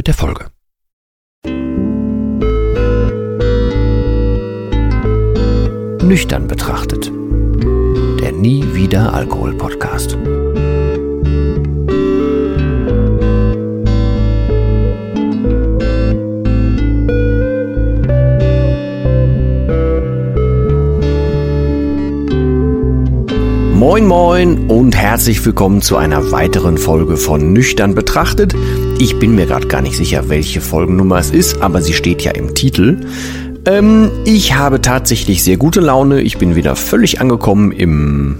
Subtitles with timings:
[0.00, 0.46] mit der Folge.
[6.02, 7.12] Nüchtern betrachtet.
[8.22, 10.16] Der Nie wieder Alkohol Podcast.
[23.74, 28.54] Moin moin und herzlich willkommen zu einer weiteren Folge von Nüchtern betrachtet.
[29.00, 32.32] Ich bin mir gerade gar nicht sicher, welche Folgennummer es ist, aber sie steht ja
[32.32, 33.00] im Titel.
[33.64, 36.20] Ähm, ich habe tatsächlich sehr gute Laune.
[36.20, 38.36] Ich bin wieder völlig angekommen im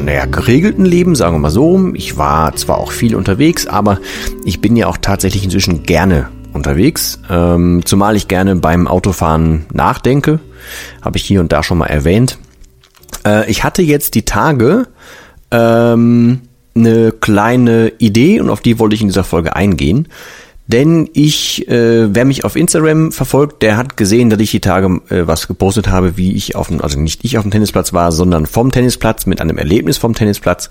[0.00, 1.90] naja, geregelten Leben, sagen wir mal so.
[1.94, 3.98] Ich war zwar auch viel unterwegs, aber
[4.44, 7.20] ich bin ja auch tatsächlich inzwischen gerne unterwegs.
[7.28, 10.38] Ähm, zumal ich gerne beim Autofahren nachdenke.
[11.02, 12.38] Habe ich hier und da schon mal erwähnt.
[13.26, 14.86] Äh, ich hatte jetzt die Tage
[15.50, 16.42] ähm,
[16.78, 20.08] eine kleine Idee und auf die wollte ich in dieser Folge eingehen.
[20.68, 25.00] Denn ich, äh, wer mich auf Instagram verfolgt, der hat gesehen, dass ich die Tage
[25.08, 28.12] äh, was gepostet habe, wie ich auf dem, also nicht ich auf dem Tennisplatz war,
[28.12, 30.68] sondern vom Tennisplatz mit einem Erlebnis vom Tennisplatz.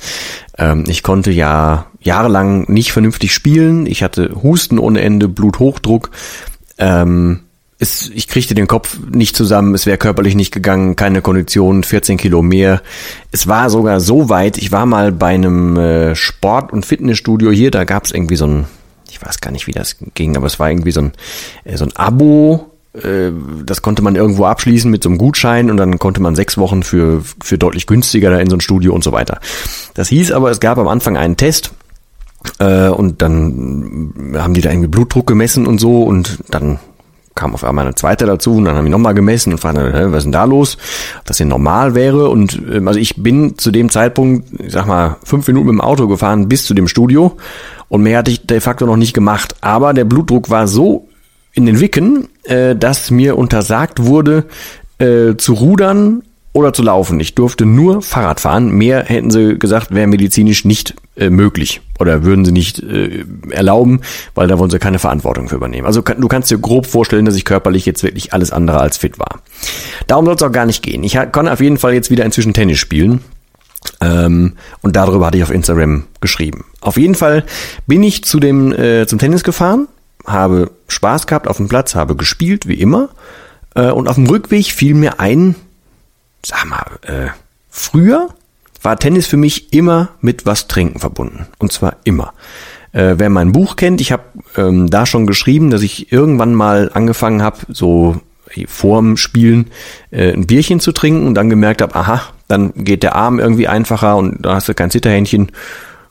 [0.56, 3.88] Ähm, ich konnte ja jahrelang nicht vernünftig spielen.
[3.88, 6.12] Ich hatte Husten ohne Ende, Bluthochdruck.
[6.78, 7.40] Ähm,
[7.80, 12.17] es, ich kriegte den Kopf nicht zusammen, es wäre körperlich nicht gegangen, keine Kondition, 14
[12.17, 12.81] Kilo mehr.
[13.31, 17.70] Es war sogar so weit, ich war mal bei einem äh, Sport- und Fitnessstudio hier,
[17.70, 18.66] da gab es irgendwie so ein,
[19.09, 21.11] ich weiß gar nicht, wie das ging, aber es war irgendwie so ein,
[21.66, 23.31] äh, so ein Abo, äh,
[23.64, 26.81] das konnte man irgendwo abschließen mit so einem Gutschein und dann konnte man sechs Wochen
[26.81, 29.39] für, für deutlich günstiger da in so ein Studio und so weiter.
[29.93, 31.71] Das hieß aber, es gab am Anfang einen Test,
[32.60, 36.80] äh, und dann haben die da irgendwie Blutdruck gemessen und so und dann
[37.37, 40.17] kam auf einmal eine zweite dazu und dann haben wir nochmal gemessen und fragten, was
[40.17, 40.77] ist denn da los?
[41.20, 42.27] Ob das denn normal wäre?
[42.27, 45.81] Und ähm, also ich bin zu dem Zeitpunkt, ich sag mal, fünf Minuten mit dem
[45.81, 47.37] Auto gefahren bis zu dem Studio
[47.87, 49.55] und mehr hatte ich de facto noch nicht gemacht.
[49.61, 51.08] Aber der Blutdruck war so
[51.53, 54.45] in den Wicken, äh, dass mir untersagt wurde,
[54.99, 56.23] äh, zu rudern
[56.54, 57.19] oder zu laufen.
[57.19, 58.71] Ich durfte nur Fahrrad fahren.
[58.71, 64.02] Mehr hätten sie gesagt, wäre medizinisch nicht äh, möglich oder würden sie nicht äh, erlauben,
[64.36, 65.88] weil da wollen sie keine Verantwortung für übernehmen.
[65.88, 68.98] Also kann, du kannst dir grob vorstellen, dass ich körperlich jetzt wirklich alles andere als
[68.98, 69.42] fit war.
[70.08, 71.04] Darum soll es auch gar nicht gehen.
[71.04, 73.23] Ich kann auf jeden Fall jetzt wieder inzwischen Tennis spielen.
[74.02, 76.66] Ähm, und darüber hatte ich auf Instagram geschrieben.
[76.82, 77.45] Auf jeden Fall
[77.86, 79.88] bin ich zu dem äh, zum Tennis gefahren,
[80.26, 83.10] habe Spaß gehabt auf dem Platz, habe gespielt wie immer.
[83.76, 85.55] Äh, und auf dem Rückweg fiel mir ein,
[86.45, 87.30] sag mal, äh,
[87.70, 88.30] früher
[88.82, 91.48] war Tennis für mich immer mit was trinken verbunden.
[91.60, 92.33] Und zwar immer.
[92.92, 94.23] Äh, wer mein Buch kennt, ich habe
[94.55, 98.21] ähm, da schon geschrieben, dass ich irgendwann mal angefangen habe, so
[98.67, 99.67] vorm Spielen
[100.11, 103.67] äh, ein Bierchen zu trinken und dann gemerkt habe, aha, dann geht der Arm irgendwie
[103.67, 105.52] einfacher und da hast du kein Zitterhändchen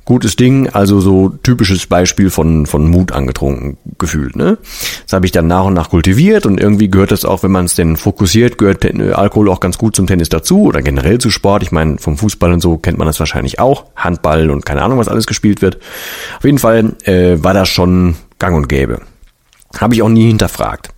[0.06, 4.36] gutes Ding, also so typisches Beispiel von, von Mut angetrunken gefühlt.
[4.36, 4.56] Ne?
[5.02, 7.66] Das habe ich dann nach und nach kultiviert und irgendwie gehört das auch, wenn man
[7.66, 11.64] es denn fokussiert, gehört Alkohol auch ganz gut zum Tennis dazu oder generell zu Sport.
[11.64, 13.86] Ich meine, vom Fußball und so kennt man das wahrscheinlich auch.
[13.96, 15.78] Handball und keine Ahnung, was alles gespielt wird.
[16.38, 19.00] Auf jeden Fall äh, war das schon gang und gäbe.
[19.76, 20.90] Habe ich auch nie hinterfragt.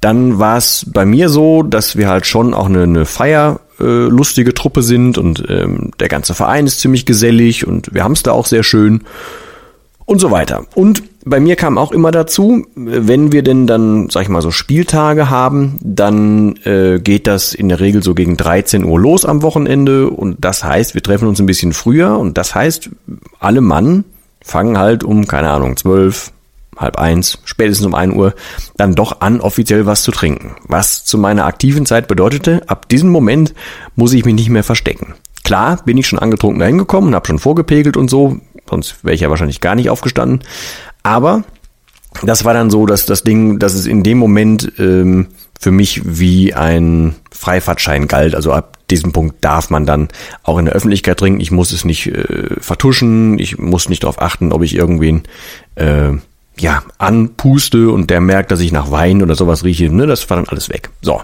[0.00, 4.08] Dann war es bei mir so, dass wir halt schon auch eine, eine Feier äh,
[4.08, 8.22] lustige Truppe sind und ähm, der ganze Verein ist ziemlich gesellig und wir haben es
[8.22, 9.02] da auch sehr schön
[10.06, 10.64] und so weiter.
[10.74, 14.50] Und bei mir kam auch immer dazu, wenn wir denn dann, sag ich mal, so
[14.50, 19.42] Spieltage haben, dann äh, geht das in der Regel so gegen 13 Uhr los am
[19.42, 22.90] Wochenende und das heißt, wir treffen uns ein bisschen früher und das heißt,
[23.38, 24.04] alle Mann
[24.40, 26.31] fangen halt um, keine Ahnung, 12,
[26.76, 28.34] halb eins, spätestens um ein Uhr,
[28.76, 30.56] dann doch an, offiziell was zu trinken.
[30.66, 33.54] Was zu meiner aktiven Zeit bedeutete, ab diesem Moment
[33.94, 35.14] muss ich mich nicht mehr verstecken.
[35.44, 38.38] Klar bin ich schon angetrunken dahin gekommen und habe schon vorgepegelt und so,
[38.68, 40.40] sonst wäre ich ja wahrscheinlich gar nicht aufgestanden.
[41.02, 41.44] Aber
[42.22, 45.28] das war dann so, dass das Ding, dass es in dem Moment ähm,
[45.58, 48.34] für mich wie ein Freifahrtschein galt.
[48.34, 50.08] Also ab diesem Punkt darf man dann
[50.42, 51.40] auch in der Öffentlichkeit trinken.
[51.40, 55.22] Ich muss es nicht äh, vertuschen, ich muss nicht darauf achten, ob ich irgendwen
[55.76, 56.12] äh,
[56.58, 60.36] ja, anpuste und der merkt, dass ich nach Wein oder sowas rieche, ne, das war
[60.36, 60.90] dann alles weg.
[61.00, 61.22] So,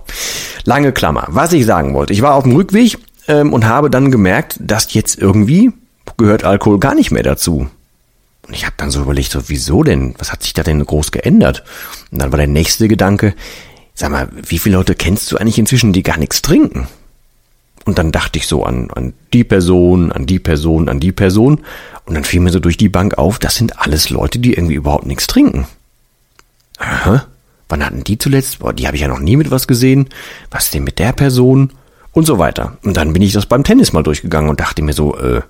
[0.65, 1.27] lange Klammer.
[1.29, 2.99] Was ich sagen wollte, ich war auf dem Rückweg
[3.29, 5.73] ähm, und habe dann gemerkt, dass jetzt irgendwie
[6.17, 7.69] gehört Alkohol gar nicht mehr dazu.
[8.47, 10.15] Und ich habe dann so überlegt, so, wieso denn?
[10.19, 11.65] Was hat sich da denn groß geändert?
[12.11, 13.35] Und dann war der nächste Gedanke,
[13.95, 16.89] sag mal, wie viele Leute kennst du eigentlich inzwischen, die gar nichts trinken?
[17.88, 21.62] Und dann dachte ich so an, an die Person, an die Person, an die Person.
[22.05, 24.75] Und dann fiel mir so durch die Bank auf, das sind alles Leute, die irgendwie
[24.75, 25.67] überhaupt nichts trinken.
[26.76, 27.25] Aha.
[27.70, 28.58] Wann hatten die zuletzt?
[28.58, 30.11] Boah, die habe ich ja noch nie mit was gesehen.
[30.50, 31.73] Was denn mit der Person?
[32.12, 32.76] Und so weiter.
[32.85, 35.41] Und dann bin ich das beim Tennis mal durchgegangen und dachte mir so, äh,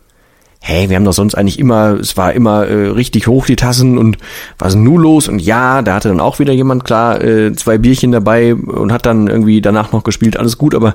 [0.60, 3.98] hey, wir haben doch sonst eigentlich immer, es war immer äh, richtig hoch die Tassen
[3.98, 4.16] und
[4.60, 5.26] was ist nun los?
[5.26, 9.06] Und ja, da hatte dann auch wieder jemand klar äh, zwei Bierchen dabei und hat
[9.06, 10.94] dann irgendwie danach noch gespielt, alles gut, aber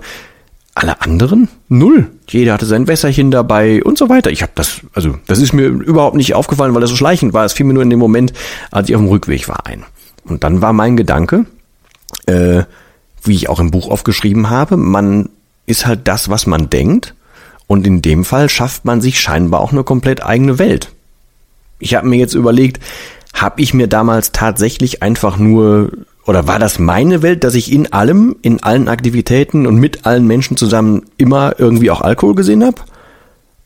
[0.76, 2.10] alle anderen null.
[2.30, 4.32] Jeder hatte sein Wässerchen dabei und so weiter.
[4.32, 7.46] Ich habe das, also das ist mir überhaupt nicht aufgefallen, weil das so schleichend war.
[7.46, 8.34] Es fiel mir nur in dem Moment,
[8.72, 9.84] als ich auf dem Rückweg war, ein.
[10.26, 11.46] Und dann war mein Gedanke,
[12.26, 12.64] äh,
[13.24, 15.30] wie ich auch im Buch aufgeschrieben habe, man
[15.66, 17.14] ist halt das, was man denkt.
[17.68, 20.92] Und in dem Fall schafft man sich scheinbar auch eine komplett eigene Welt.
[21.80, 22.82] Ich habe mir jetzt überlegt,
[23.34, 25.92] habe ich mir damals tatsächlich einfach nur
[26.26, 30.26] oder war das meine Welt, dass ich in allem, in allen Aktivitäten und mit allen
[30.26, 32.78] Menschen zusammen immer irgendwie auch Alkohol gesehen habe?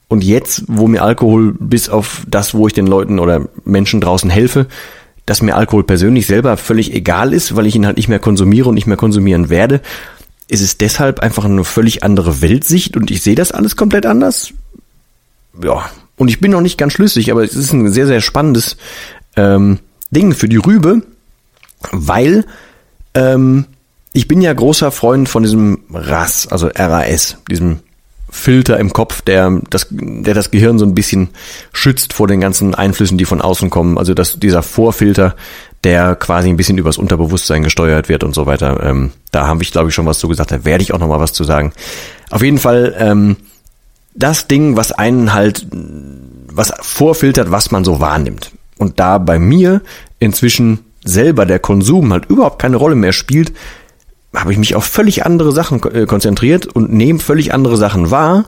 [0.08, 4.30] Und jetzt, wo mir Alkohol bis auf das, wo ich den Leuten oder Menschen draußen
[4.30, 4.68] helfe,
[5.26, 8.70] dass mir Alkohol persönlich selber völlig egal ist, weil ich ihn halt nicht mehr konsumiere
[8.70, 9.82] und nicht mehr konsumieren werde,
[10.48, 14.54] ist es deshalb einfach eine völlig andere Weltsicht und ich sehe das alles komplett anders.
[15.62, 18.78] Ja, und ich bin noch nicht ganz schlüssig, aber es ist ein sehr, sehr spannendes
[19.36, 21.02] ähm, Ding für die Rübe,
[21.92, 22.46] weil
[23.14, 23.66] ähm,
[24.14, 27.80] ich bin ja großer Freund von diesem RAS, also RAS, diesem
[28.30, 31.30] Filter im Kopf, der das, der das Gehirn so ein bisschen
[31.72, 33.98] schützt vor den ganzen Einflüssen, die von außen kommen.
[33.98, 35.36] Also dass dieser Vorfilter,
[35.84, 38.84] der quasi ein bisschen übers Unterbewusstsein gesteuert wird und so weiter.
[38.84, 40.52] Ähm, da habe ich, glaube ich, schon was zu gesagt.
[40.52, 41.72] Da werde ich auch noch mal was zu sagen.
[42.30, 43.38] Auf jeden Fall ähm,
[44.14, 48.52] das Ding, was einen halt, was vorfiltert, was man so wahrnimmt.
[48.78, 49.82] Und da bei mir
[50.20, 53.54] inzwischen selber der Konsum halt überhaupt keine Rolle mehr spielt,
[54.36, 58.46] habe ich mich auf völlig andere Sachen äh, konzentriert und nehme völlig andere Sachen wahr.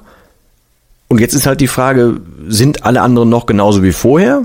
[1.07, 2.17] Und jetzt ist halt die Frage,
[2.47, 4.43] sind alle anderen noch genauso wie vorher?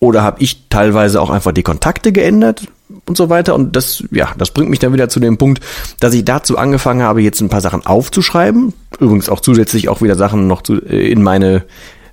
[0.00, 2.68] Oder habe ich teilweise auch einfach die Kontakte geändert
[3.06, 3.56] und so weiter?
[3.56, 5.64] Und das, ja, das bringt mich dann wieder zu dem Punkt,
[5.98, 8.74] dass ich dazu angefangen habe, jetzt ein paar Sachen aufzuschreiben.
[9.00, 11.64] Übrigens auch zusätzlich auch wieder Sachen noch zu, äh, in meine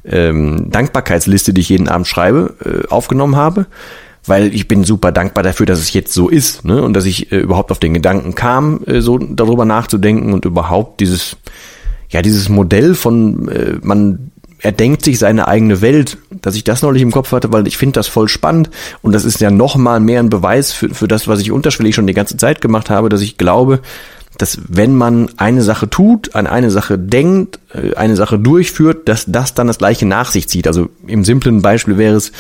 [0.04, 3.68] ähm, Dankbarkeitsliste, die ich jeden Abend schreibe, äh, aufgenommen habe
[4.28, 6.82] weil ich bin super dankbar dafür, dass es jetzt so ist ne?
[6.82, 11.00] und dass ich äh, überhaupt auf den Gedanken kam, äh, so darüber nachzudenken und überhaupt
[11.00, 11.38] dieses,
[12.10, 17.04] ja, dieses Modell von, äh, man erdenkt sich seine eigene Welt, dass ich das neulich
[17.04, 18.70] im Kopf hatte, weil ich finde das voll spannend
[19.02, 22.08] und das ist ja nochmal mehr ein Beweis für, für das, was ich unterschwellig schon
[22.08, 23.82] die ganze Zeit gemacht habe, dass ich glaube,
[24.38, 29.26] dass wenn man eine Sache tut, an eine Sache denkt, äh, eine Sache durchführt, dass
[29.28, 30.68] das dann das gleiche nach sich zieht.
[30.68, 32.32] Also im simplen Beispiel wäre es,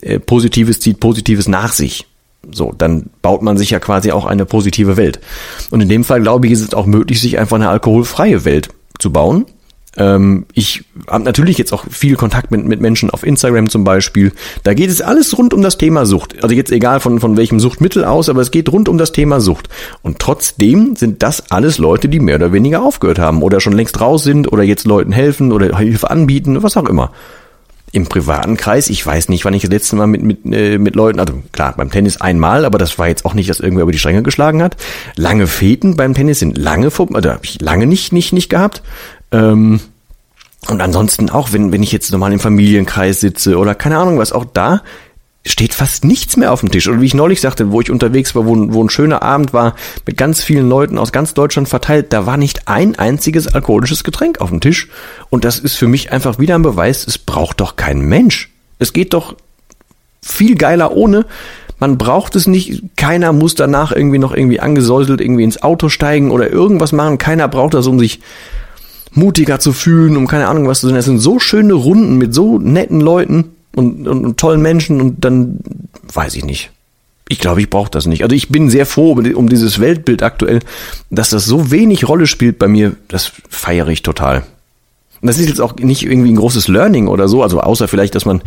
[0.00, 2.06] äh, Positives zieht Positives nach sich.
[2.52, 5.20] So, dann baut man sich ja quasi auch eine positive Welt.
[5.70, 8.68] Und in dem Fall, glaube ich, ist es auch möglich, sich einfach eine alkoholfreie Welt
[8.98, 9.46] zu bauen.
[9.96, 14.32] Ähm, ich habe natürlich jetzt auch viel Kontakt mit, mit Menschen auf Instagram zum Beispiel.
[14.62, 16.42] Da geht es alles rund um das Thema Sucht.
[16.42, 19.40] Also jetzt egal von, von welchem Suchtmittel aus, aber es geht rund um das Thema
[19.40, 19.68] Sucht.
[20.02, 24.00] Und trotzdem sind das alles Leute, die mehr oder weniger aufgehört haben oder schon längst
[24.00, 27.12] raus sind oder jetzt Leuten helfen oder Hilfe anbieten, was auch immer.
[27.92, 30.96] Im privaten Kreis, ich weiß nicht, wann ich das letzte Mal mit, mit, äh, mit
[30.96, 33.92] Leuten, also klar, beim Tennis einmal, aber das war jetzt auch nicht, dass irgendwer über
[33.92, 34.76] die Stränge geschlagen hat.
[35.14, 38.82] Lange Feten beim Tennis sind lange, also habe ich lange nicht, nicht, nicht gehabt.
[39.34, 39.80] Ähm,
[40.68, 44.32] und ansonsten auch, wenn, wenn ich jetzt normal im Familienkreis sitze oder keine Ahnung was,
[44.32, 44.82] auch da
[45.46, 46.88] steht fast nichts mehr auf dem Tisch.
[46.88, 49.74] Und wie ich neulich sagte, wo ich unterwegs war, wo, wo ein schöner Abend war,
[50.06, 54.40] mit ganz vielen Leuten aus ganz Deutschland verteilt, da war nicht ein einziges alkoholisches Getränk
[54.40, 54.88] auf dem Tisch.
[55.28, 58.50] Und das ist für mich einfach wieder ein Beweis, es braucht doch kein Mensch.
[58.78, 59.36] Es geht doch
[60.22, 61.26] viel geiler ohne.
[61.78, 62.82] Man braucht es nicht.
[62.96, 67.18] Keiner muss danach irgendwie noch irgendwie angesäuselt irgendwie ins Auto steigen oder irgendwas machen.
[67.18, 68.20] Keiner braucht das, um sich
[69.14, 70.96] mutiger zu fühlen, um keine Ahnung was zu sein.
[70.96, 75.24] Es sind so schöne Runden mit so netten Leuten und, und, und tollen Menschen und
[75.24, 75.60] dann
[76.12, 76.70] weiß ich nicht.
[77.28, 78.22] Ich glaube, ich brauche das nicht.
[78.22, 80.60] Also ich bin sehr froh um dieses Weltbild aktuell,
[81.10, 82.96] dass das so wenig Rolle spielt bei mir.
[83.08, 84.44] Das feiere ich total.
[85.20, 88.14] Und das ist jetzt auch nicht irgendwie ein großes Learning oder so, also außer vielleicht,
[88.14, 88.42] dass man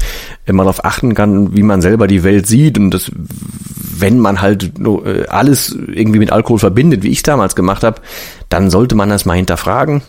[0.46, 4.74] mal darauf achten kann, wie man selber die Welt sieht und das, wenn man halt
[4.80, 8.00] äh, alles irgendwie mit Alkohol verbindet, wie ich damals gemacht habe,
[8.50, 10.04] dann sollte man das mal hinterfragen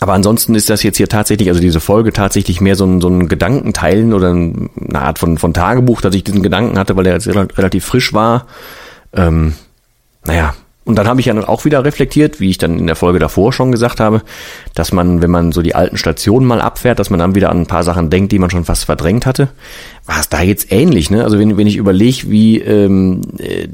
[0.00, 3.08] aber ansonsten ist das jetzt hier tatsächlich, also diese Folge tatsächlich mehr so ein, so
[3.08, 7.14] ein Gedankenteilen oder eine Art von, von Tagebuch, dass ich diesen Gedanken hatte, weil der
[7.14, 8.46] jetzt relativ frisch war.
[9.12, 9.54] Ähm,
[10.24, 10.54] naja,
[10.86, 13.18] Und dann habe ich ja dann auch wieder reflektiert, wie ich dann in der Folge
[13.18, 14.22] davor schon gesagt habe,
[14.74, 17.62] dass man, wenn man so die alten Stationen mal abfährt, dass man dann wieder an
[17.62, 19.48] ein paar Sachen denkt, die man schon fast verdrängt hatte.
[20.04, 21.24] War es da jetzt ähnlich, ne?
[21.24, 23.66] Also wenn, wenn ich überlege, wie ähm, äh,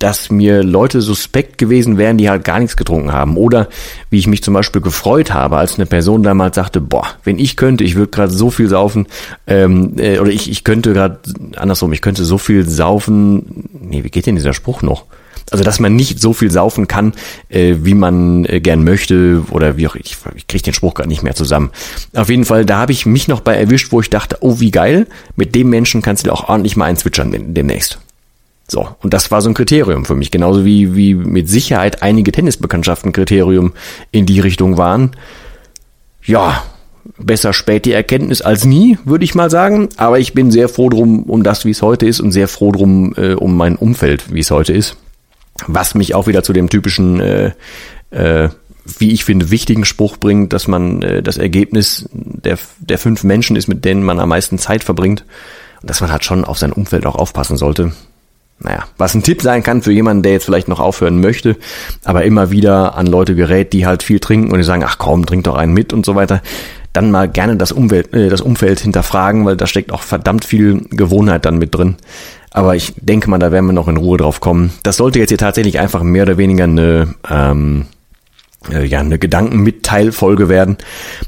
[0.00, 3.36] dass mir Leute suspekt gewesen wären, die halt gar nichts getrunken haben.
[3.36, 3.68] Oder
[4.08, 7.56] wie ich mich zum Beispiel gefreut habe, als eine Person damals sagte, boah, wenn ich
[7.56, 9.06] könnte, ich würde gerade so viel saufen,
[9.46, 11.20] ähm, äh, oder ich, ich könnte gerade,
[11.54, 15.04] andersrum, ich könnte so viel saufen, nee, wie geht denn dieser Spruch noch?
[15.50, 17.12] Also dass man nicht so viel saufen kann,
[17.48, 21.06] äh, wie man äh, gern möchte oder wie auch ich, ich kriege den Spruch gar
[21.06, 21.70] nicht mehr zusammen.
[22.14, 24.70] Auf jeden Fall, da habe ich mich noch bei erwischt, wo ich dachte, oh wie
[24.70, 27.98] geil, mit dem Menschen kannst du dir auch ordentlich mal einzwitschern demnächst.
[28.70, 32.30] So, und das war so ein Kriterium für mich, genauso wie, wie mit Sicherheit einige
[32.30, 33.72] Tennisbekanntschaften Kriterium
[34.12, 35.10] in die Richtung waren.
[36.22, 36.62] Ja,
[37.18, 39.88] besser spät die Erkenntnis als nie, würde ich mal sagen.
[39.96, 42.70] Aber ich bin sehr froh drum, um das, wie es heute ist und sehr froh
[42.70, 44.96] drum, äh, um mein Umfeld, wie es heute ist.
[45.66, 47.52] Was mich auch wieder zu dem typischen, äh,
[48.10, 48.50] äh,
[48.98, 53.56] wie ich finde, wichtigen Spruch bringt, dass man äh, das Ergebnis der, der fünf Menschen
[53.56, 55.24] ist, mit denen man am meisten Zeit verbringt.
[55.82, 57.92] Und dass man halt schon auf sein Umfeld auch aufpassen sollte.
[58.62, 61.56] Naja, was ein Tipp sein kann für jemanden, der jetzt vielleicht noch aufhören möchte,
[62.04, 65.24] aber immer wieder an Leute gerät, die halt viel trinken und die sagen, ach komm,
[65.24, 66.42] trink doch einen mit und so weiter,
[66.92, 70.82] dann mal gerne das Umwelt, äh, das Umfeld hinterfragen, weil da steckt auch verdammt viel
[70.90, 71.96] Gewohnheit dann mit drin.
[72.50, 74.72] Aber ich denke mal, da werden wir noch in Ruhe drauf kommen.
[74.82, 77.99] Das sollte jetzt hier tatsächlich einfach mehr oder weniger eine, ähm, äh,
[78.68, 80.76] ja, eine Gedankenmitteilfolge werden.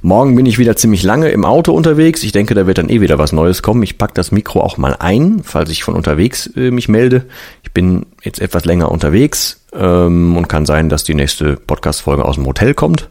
[0.02, 2.22] Morgen bin ich wieder ziemlich lange im Auto unterwegs.
[2.22, 3.82] Ich denke, da wird dann eh wieder was Neues kommen.
[3.82, 7.24] Ich pack das Mikro auch mal ein, falls ich von unterwegs äh, mich melde.
[7.62, 12.34] Ich bin jetzt etwas länger unterwegs ähm, und kann sein, dass die nächste Podcast-Folge aus
[12.34, 13.08] dem Hotel kommt.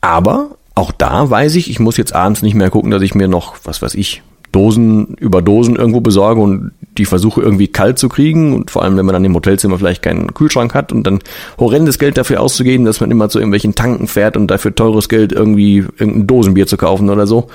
[0.00, 3.28] Aber auch da weiß ich, ich muss jetzt abends nicht mehr gucken, dass ich mir
[3.28, 8.10] noch, was weiß ich, Dosen über Dosen irgendwo besorge und die versuche irgendwie kalt zu
[8.10, 11.20] kriegen und vor allem, wenn man dann im Hotelzimmer vielleicht keinen Kühlschrank hat und dann
[11.58, 15.32] horrendes Geld dafür auszugeben, dass man immer zu irgendwelchen Tanken fährt und dafür teures Geld
[15.32, 17.48] irgendwie irgendein Dosenbier zu kaufen oder so.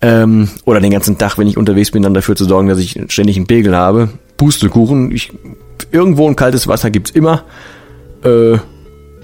[0.00, 2.98] Ähm, oder den ganzen Tag, wenn ich unterwegs bin, dann dafür zu sorgen, dass ich
[3.08, 4.08] ständig einen Pegel habe.
[4.38, 5.32] Pustekuchen, ich,
[5.92, 7.44] irgendwo ein kaltes Wasser gibt's immer.
[8.24, 8.56] Äh,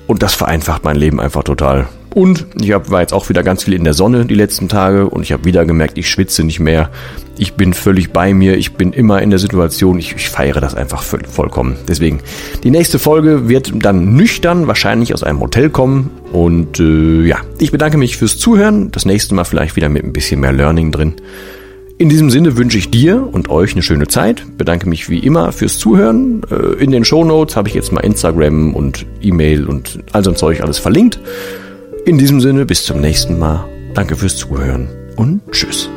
[0.07, 1.89] und das vereinfacht mein Leben einfach total.
[2.15, 5.11] Und ich hab, war jetzt auch wieder ganz viel in der Sonne die letzten Tage
[5.11, 6.91] und ich habe wieder gemerkt, ich schwitze nicht mehr.
[7.37, 10.77] Ich bin völlig bei mir, ich bin immer in der Situation, ich, ich feiere das
[10.77, 11.77] einfach voll, vollkommen.
[11.89, 12.21] Deswegen,
[12.63, 16.11] die nächste Folge wird dann nüchtern, wahrscheinlich aus einem Hotel kommen.
[16.33, 18.93] Und äh, ja, ich bedanke mich fürs Zuhören.
[18.93, 21.15] Das nächste Mal vielleicht wieder mit ein bisschen mehr Learning drin.
[21.99, 24.45] In diesem Sinne wünsche ich dir und euch eine schöne Zeit.
[24.57, 26.43] Bedanke mich wie immer fürs Zuhören.
[26.49, 30.31] Äh, in den Show Notes habe ich jetzt mal Instagram und E-Mail und all so
[30.31, 31.19] ein Zeug alles verlinkt.
[32.07, 33.67] In diesem Sinne, bis zum nächsten Mal.
[33.95, 35.89] Danke fürs Zuhören und tschüss.